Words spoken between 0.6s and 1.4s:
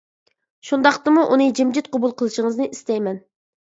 شۇنداقتىمۇ